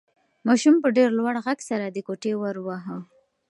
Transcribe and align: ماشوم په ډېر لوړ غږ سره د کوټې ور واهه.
ماشوم 0.47 0.75
په 0.83 0.89
ډېر 0.97 1.09
لوړ 1.19 1.35
غږ 1.45 1.59
سره 1.69 1.85
د 1.87 1.97
کوټې 2.07 2.33
ور 2.41 2.55
واهه. 2.65 2.97